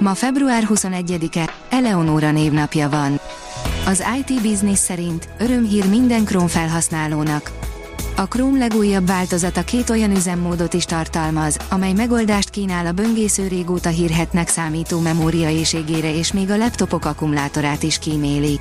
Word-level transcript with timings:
Ma 0.00 0.14
február 0.14 0.66
21-e, 0.68 1.50
Eleonóra 1.70 2.30
névnapja 2.30 2.88
van. 2.88 3.20
Az 3.86 4.04
IT 4.18 4.42
Business 4.42 4.78
szerint 4.78 5.28
örömhír 5.38 5.88
minden 5.88 6.24
Chrome 6.24 6.48
felhasználónak. 6.48 7.50
A 8.16 8.22
Chrome 8.22 8.58
legújabb 8.58 9.06
változata 9.06 9.62
két 9.62 9.90
olyan 9.90 10.10
üzemmódot 10.10 10.74
is 10.74 10.84
tartalmaz, 10.84 11.56
amely 11.68 11.92
megoldást 11.92 12.50
kínál 12.50 12.86
a 12.86 12.92
böngésző 12.92 13.48
régóta 13.48 13.88
hírhetnek 13.88 14.48
számító 14.48 15.00
memóriaéségére 15.00 16.14
és 16.14 16.32
még 16.32 16.50
a 16.50 16.56
laptopok 16.56 17.04
akkumulátorát 17.04 17.82
is 17.82 17.98
kíméli. 17.98 18.60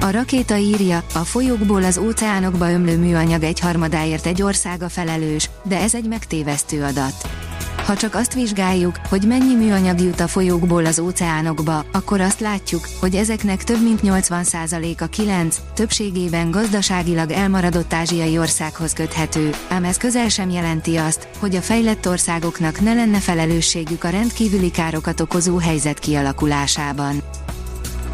A 0.00 0.10
rakéta 0.10 0.56
írja, 0.56 1.02
a 1.14 1.18
folyókból 1.18 1.84
az 1.84 1.98
óceánokba 1.98 2.70
ömlő 2.70 2.98
műanyag 2.98 3.42
egyharmadáért 3.42 4.26
egy 4.26 4.42
országa 4.42 4.88
felelős, 4.88 5.50
de 5.62 5.80
ez 5.80 5.94
egy 5.94 6.08
megtévesztő 6.08 6.82
adat. 6.82 7.45
Ha 7.86 7.96
csak 7.96 8.14
azt 8.14 8.34
vizsgáljuk, 8.34 8.96
hogy 9.08 9.22
mennyi 9.26 9.54
műanyag 9.54 10.00
jut 10.00 10.20
a 10.20 10.28
folyókból 10.28 10.86
az 10.86 10.98
óceánokba, 10.98 11.84
akkor 11.92 12.20
azt 12.20 12.40
látjuk, 12.40 12.88
hogy 13.00 13.14
ezeknek 13.14 13.64
több 13.64 13.82
mint 13.82 14.00
80%-a 14.02 15.06
9, 15.06 15.60
többségében 15.74 16.50
gazdaságilag 16.50 17.30
elmaradott 17.30 17.92
ázsiai 17.92 18.38
országhoz 18.38 18.92
köthető, 18.92 19.50
ám 19.68 19.84
ez 19.84 19.96
közel 19.96 20.28
sem 20.28 20.50
jelenti 20.50 20.96
azt, 20.96 21.28
hogy 21.38 21.56
a 21.56 21.60
fejlett 21.60 22.08
országoknak 22.08 22.80
ne 22.80 22.94
lenne 22.94 23.18
felelősségük 23.18 24.04
a 24.04 24.08
rendkívüli 24.08 24.70
károkat 24.70 25.20
okozó 25.20 25.56
helyzet 25.56 25.98
kialakulásában. 25.98 27.22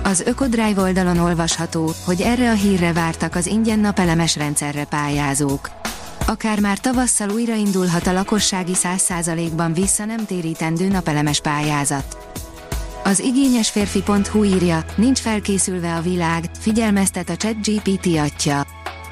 Az 0.02 0.20
Ökodrive 0.20 0.80
oldalon 0.80 1.18
olvasható, 1.18 1.92
hogy 2.04 2.20
erre 2.20 2.50
a 2.50 2.54
hírre 2.54 2.92
vártak 2.92 3.34
az 3.34 3.46
ingyen 3.46 3.78
napelemes 3.78 4.36
rendszerre 4.36 4.84
pályázók. 4.84 5.81
Akár 6.32 6.60
már 6.60 6.78
tavasszal 6.78 7.30
újraindulhat 7.30 8.06
a 8.06 8.12
lakossági 8.12 8.72
100%-ban 8.74 9.72
vissza 9.72 10.04
nem 10.04 10.26
térítendő 10.26 10.88
napelemes 10.88 11.40
pályázat. 11.40 12.16
Az 13.04 13.20
igényes 13.20 13.70
férfi.hu 13.70 14.44
írja, 14.44 14.84
nincs 14.96 15.18
felkészülve 15.18 15.94
a 15.94 16.00
világ, 16.00 16.50
figyelmeztet 16.58 17.30
a 17.30 17.36
ChatGPT 17.36 18.06
atya. 18.06 18.66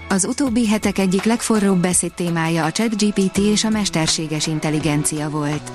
Az 0.08 0.24
utóbbi 0.24 0.66
hetek 0.66 0.98
egyik 0.98 1.24
legforróbb 1.24 1.78
beszéd 1.78 2.12
témája 2.12 2.64
a 2.64 2.72
ChatGPT 2.72 3.38
és 3.38 3.64
a 3.64 3.68
mesterséges 3.68 4.46
intelligencia 4.46 5.30
volt. 5.30 5.70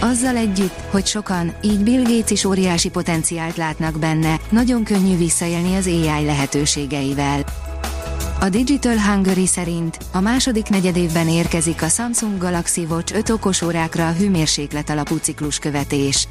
Azzal 0.00 0.36
együtt, 0.36 0.80
hogy 0.90 1.06
sokan, 1.06 1.54
így 1.62 1.82
Bill 1.82 2.02
Gates 2.02 2.30
is 2.30 2.44
óriási 2.44 2.90
potenciált 2.90 3.56
látnak 3.56 3.98
benne, 3.98 4.40
nagyon 4.50 4.84
könnyű 4.84 5.16
visszaélni 5.16 5.76
az 5.76 5.86
AI 5.86 6.24
lehetőségeivel. 6.24 7.44
A 8.40 8.48
Digital 8.48 8.98
Hungary 8.98 9.46
szerint 9.46 9.98
a 10.12 10.20
második 10.20 10.68
negyedévben 10.68 11.28
érkezik 11.28 11.82
a 11.82 11.88
Samsung 11.88 12.38
Galaxy 12.38 12.86
Watch 12.90 13.14
5 13.14 13.30
okosórákra 13.30 14.08
a 14.08 14.12
hőmérséklet 14.12 14.90
alapú 14.90 15.16
cikluskövetés. 15.16 16.28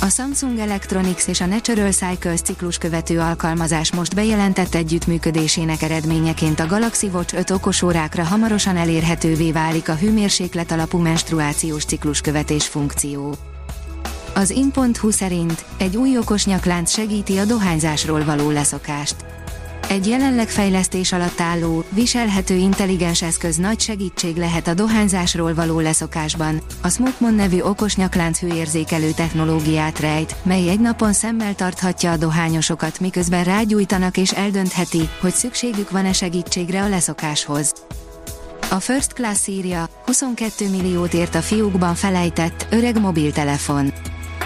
A 0.00 0.08
Samsung 0.08 0.58
Electronics 0.58 1.26
és 1.26 1.40
a 1.40 1.46
Natural 1.46 1.90
Cycles 1.90 2.40
cikluskövető 2.40 3.20
alkalmazás 3.20 3.92
most 3.92 4.14
bejelentett 4.14 4.74
együttműködésének 4.74 5.82
eredményeként 5.82 6.60
a 6.60 6.66
Galaxy 6.66 7.06
Watch 7.12 7.34
5 7.34 7.50
okosórákra 7.50 8.24
hamarosan 8.24 8.76
elérhetővé 8.76 9.52
válik 9.52 9.88
a 9.88 9.94
hőmérséklet 9.94 10.70
alapú 10.70 10.98
menstruációs 10.98 11.84
cikluskövetés 11.84 12.66
funkció. 12.66 13.34
Az 14.34 14.50
in.hu 14.50 15.10
szerint 15.10 15.64
egy 15.78 15.96
új 15.96 16.18
okos 16.18 16.46
nyaklánc 16.46 16.90
segíti 16.90 17.38
a 17.38 17.44
dohányzásról 17.44 18.24
való 18.24 18.50
leszokást. 18.50 19.14
Egy 19.92 20.06
jelenleg 20.06 20.48
fejlesztés 20.48 21.12
alatt 21.12 21.40
álló, 21.40 21.84
viselhető 21.90 22.54
intelligens 22.54 23.22
eszköz 23.22 23.56
nagy 23.56 23.80
segítség 23.80 24.36
lehet 24.36 24.66
a 24.66 24.74
dohányzásról 24.74 25.54
való 25.54 25.80
leszokásban. 25.80 26.60
A 26.82 26.88
Smokemon 26.88 27.34
nevű 27.34 27.60
okos 27.60 27.96
nyaklánc 27.96 28.38
hőérzékelő 28.38 29.10
technológiát 29.10 30.00
rejt, 30.00 30.34
mely 30.42 30.68
egy 30.68 30.80
napon 30.80 31.12
szemmel 31.12 31.54
tarthatja 31.54 32.10
a 32.10 32.16
dohányosokat, 32.16 33.00
miközben 33.00 33.44
rágyújtanak 33.44 34.16
és 34.16 34.30
eldöntheti, 34.30 35.08
hogy 35.20 35.32
szükségük 35.32 35.90
van-e 35.90 36.12
segítségre 36.12 36.82
a 36.82 36.88
leszokáshoz. 36.88 37.72
A 38.70 38.80
First 38.80 39.12
Class 39.12 39.46
írja, 39.46 39.88
22 40.04 40.68
milliót 40.68 41.14
ért 41.14 41.34
a 41.34 41.40
fiúkban 41.40 41.94
felejtett, 41.94 42.66
öreg 42.70 43.00
mobiltelefon 43.00 43.92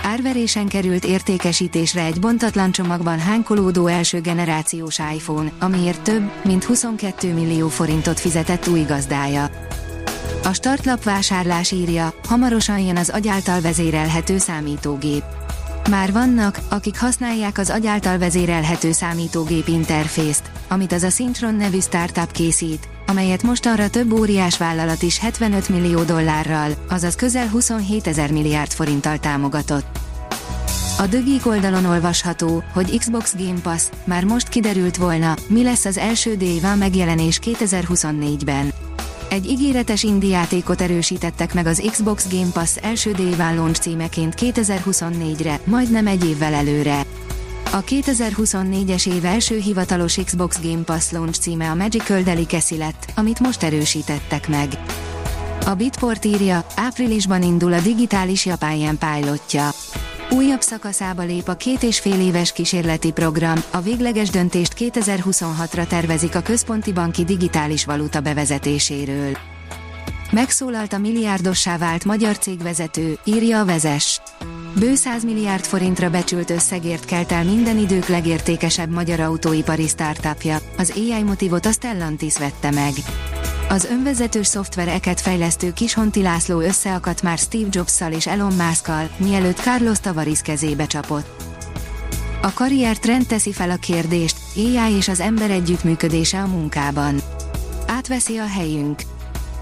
árverésen 0.07 0.69
került 0.69 1.05
értékesítésre 1.05 2.03
egy 2.05 2.21
bontatlan 2.21 2.73
csomagban 2.73 3.19
hánykolódó 3.19 3.87
első 3.87 4.21
generációs 4.21 4.99
iPhone, 4.99 5.53
amiért 5.59 6.03
több, 6.03 6.31
mint 6.45 6.65
22 6.65 7.33
millió 7.33 7.69
forintot 7.69 8.21
fizetett 8.21 8.69
új 8.69 8.83
gazdája. 8.83 9.51
A 10.45 10.53
startlap 10.53 11.03
vásárlás 11.03 11.73
írja, 11.73 12.15
hamarosan 12.29 12.79
jön 12.79 12.97
az 12.97 13.09
agyáltal 13.09 13.61
vezérelhető 13.61 14.39
számítógép. 14.39 15.23
Már 15.91 16.13
vannak, 16.13 16.59
akik 16.69 16.99
használják 16.99 17.59
az 17.59 17.71
agyáltal 17.71 18.19
vezérelhető 18.19 18.93
számítógép 18.93 19.69
interfészt, 19.69 20.51
amit 20.69 20.93
az 20.93 21.03
a 21.03 21.11
Syntron 21.11 21.55
nevű 21.55 21.81
startup 21.81 22.33
készít, 22.33 22.89
amelyet 23.07 23.43
mostanra 23.43 23.91
több 23.91 24.13
óriás 24.13 24.59
vállalat 24.59 25.03
is 25.03 25.19
75 25.19 25.69
millió 25.69 26.03
dollárral, 26.03 26.71
azaz 26.89 27.15
közel 27.15 27.49
27 27.49 28.07
ezer 28.07 28.33
milliárd 28.33 28.71
forinttal 28.71 29.19
támogatott. 29.19 29.99
A 30.99 31.07
Dögik 31.07 31.47
oldalon 31.47 31.85
olvasható, 31.85 32.63
hogy 32.73 32.99
Xbox 32.99 33.35
Game 33.37 33.61
Pass 33.63 33.83
már 34.05 34.25
most 34.25 34.49
kiderült 34.49 34.97
volna, 34.97 35.35
mi 35.49 35.63
lesz 35.63 35.85
az 35.85 35.99
első 35.99 36.35
Day 36.35 36.61
megjelenés 36.79 37.41
2024-ben. 37.43 38.73
Egy 39.29 39.51
ígéretes 39.51 40.03
indie 40.03 40.31
játékot 40.31 40.81
erősítettek 40.81 41.55
meg 41.55 41.67
az 41.67 41.83
Xbox 41.91 42.29
Game 42.31 42.51
Pass 42.53 42.77
első 42.77 43.11
Day 43.11 43.37
launch 43.37 43.81
címeként 43.81 44.35
2024-re, 44.37 45.61
majdnem 45.65 46.07
egy 46.07 46.25
évvel 46.25 46.55
előre. 46.55 47.07
A 47.73 47.85
2024-es 47.85 49.15
év 49.15 49.25
első 49.25 49.59
hivatalos 49.59 50.15
Xbox 50.25 50.61
Game 50.63 50.83
Pass 50.83 51.11
launch 51.11 51.39
címe 51.41 51.71
a 51.71 51.75
Magical 51.75 52.23
Delicacy 52.23 52.77
lett, 52.77 53.13
amit 53.15 53.41
most 53.41 53.63
erősítettek 53.63 54.49
meg. 54.49 54.69
A 55.67 55.75
Bitport 55.75 56.25
írja, 56.25 56.67
áprilisban 56.77 57.43
indul 57.43 57.73
a 57.73 57.81
digitális 57.81 58.47
japán 58.47 58.99
pilotja. 58.99 59.71
Újabb 60.31 60.61
szakaszába 60.61 61.23
lép 61.23 61.49
a 61.49 61.55
két 61.55 61.83
és 61.83 62.01
fél 62.01 62.21
éves 62.21 62.53
kísérleti 62.53 63.13
program, 63.13 63.63
a 63.71 63.81
végleges 63.81 64.29
döntést 64.29 64.73
2026-ra 64.79 65.87
tervezik 65.87 66.35
a 66.35 66.41
központi 66.41 66.93
banki 66.93 67.25
digitális 67.25 67.85
valuta 67.85 68.21
bevezetéséről. 68.21 69.37
Megszólalt 70.31 70.93
a 70.93 70.99
milliárdossá 70.99 71.79
vált 71.79 72.05
magyar 72.05 72.39
cégvezető, 72.39 73.19
írja 73.25 73.61
a 73.61 73.65
vezes. 73.65 74.21
Bő 74.79 74.95
100 74.95 75.25
milliárd 75.25 75.65
forintra 75.65 76.11
becsült 76.11 76.51
összegért 76.51 77.05
kelt 77.05 77.33
el 77.33 77.45
minden 77.45 77.79
idők 77.79 78.07
legértékesebb 78.07 78.91
magyar 78.91 79.21
autóipari 79.21 79.87
startupja, 79.87 80.59
az 80.77 80.93
AI 80.97 81.23
motivot 81.23 81.67
a 81.67 81.73
Stellantis 81.73 82.39
vette 82.39 82.71
meg. 82.71 82.93
Az 83.69 83.85
önvezetős 83.85 84.47
szoftvereket 84.47 85.21
fejlesztő 85.21 85.73
Kishonti 85.73 86.23
László 86.23 86.61
összeakadt 86.61 87.23
már 87.23 87.39
Steve 87.39 87.69
Jobs-szal 87.71 88.13
és 88.13 88.27
Elon 88.27 88.53
musk 88.53 88.91
mielőtt 89.17 89.59
Carlos 89.59 90.01
Tavares 90.01 90.41
kezébe 90.41 90.87
csapott. 90.87 91.43
A 92.43 92.53
karrier 92.53 92.99
trend 92.99 93.27
teszi 93.27 93.53
fel 93.53 93.71
a 93.71 93.77
kérdést, 93.77 94.37
AI 94.57 94.93
és 94.97 95.09
az 95.09 95.21
ember 95.21 95.51
együttműködése 95.51 96.41
a 96.43 96.47
munkában. 96.47 97.21
Átveszi 97.87 98.37
a 98.37 98.47
helyünk. 98.47 99.01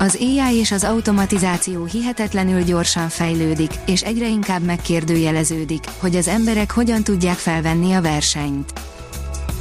Az 0.05 0.19
AI 0.21 0.57
és 0.57 0.73
az 0.73 0.85
automatizáció 0.85 1.85
hihetetlenül 1.85 2.63
gyorsan 2.63 3.09
fejlődik, 3.09 3.71
és 3.87 4.03
egyre 4.03 4.29
inkább 4.29 4.63
megkérdőjeleződik, 4.63 5.85
hogy 5.99 6.17
az 6.17 6.29
emberek 6.29 6.71
hogyan 6.71 7.03
tudják 7.03 7.37
felvenni 7.37 7.93
a 7.93 8.01
versenyt. 8.01 8.73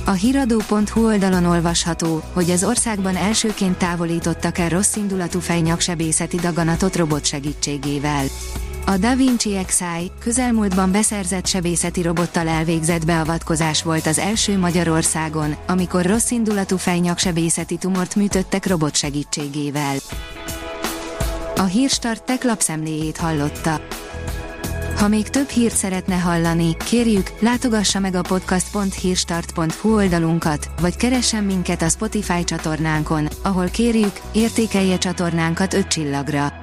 A 0.06 0.12
hiradó.hu 0.12 1.06
oldalon 1.06 1.46
olvasható, 1.46 2.24
hogy 2.34 2.50
az 2.50 2.64
országban 2.64 3.16
elsőként 3.16 3.78
távolítottak 3.78 4.58
el 4.58 4.70
rosszindulatú 4.70 5.40
fejnyaksebészeti 5.40 6.38
daganatot 6.38 6.96
robot 6.96 7.26
segítségével. 7.26 8.26
A 8.86 8.98
Da 8.98 9.16
Vinci 9.16 9.58
XI 9.66 10.12
közelmúltban 10.20 10.92
beszerzett 10.92 11.48
sebészeti 11.48 12.02
robottal 12.02 12.48
elvégzett 12.48 13.06
beavatkozás 13.06 13.84
volt 13.84 14.06
az 14.06 14.20
első 14.20 14.58
Magyarországon, 14.58 15.56
amikor 15.68 16.06
rosszindulatú 16.06 16.78
fejnyaksebészeti 16.78 17.78
tumort 17.78 18.16
műtöttek 18.16 18.68
robot 18.68 18.96
segítségével. 18.96 19.96
A 21.56 21.64
hírstart 21.64 22.24
tech 22.24 23.18
hallotta. 23.18 23.82
Ha 24.98 25.08
még 25.08 25.30
több 25.30 25.50
hírt 25.50 25.76
szeretne 25.76 26.16
hallani, 26.16 26.76
kérjük, 26.78 27.32
látogassa 27.40 28.00
meg 28.00 28.16
a 28.16 28.22
podcast.hírstart.hu 28.22 29.96
oldalunkat, 29.96 30.70
vagy 30.82 30.96
keressen 30.96 31.44
minket 31.44 31.82
a 31.82 31.90
Spotify 31.90 32.44
csatornánkon, 32.44 33.28
ahol 33.42 33.68
kérjük, 33.68 34.20
értékelje 34.34 34.98
csatornánkat 34.98 35.74
5 35.74 35.88
csillagra. 35.88 36.63